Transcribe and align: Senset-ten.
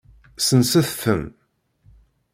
Senset-ten. 0.47 1.23